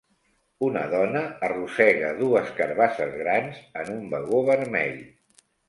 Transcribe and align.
Una 0.67 0.85
dona 0.93 1.21
arrossega 1.49 2.09
dues 2.23 2.49
carbasses 2.61 3.15
grans 3.21 3.63
en 3.85 3.95
un 3.99 4.03
vagó 4.17 4.43
vermell. 4.51 5.01